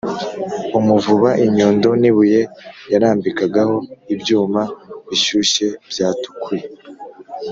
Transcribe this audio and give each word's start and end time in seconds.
umuvuba, 0.79 1.29
inyundo 1.45 1.89
n’ibuye 2.01 2.41
yarambikagaho 2.91 3.75
ibyuma 4.13 4.61
bishyushye 5.07 5.67
byatukuye 5.89 6.65